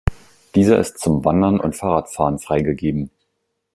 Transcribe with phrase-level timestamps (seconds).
[0.55, 3.11] Dieser ist zum Wandern und Fahrradfahren freigegeben.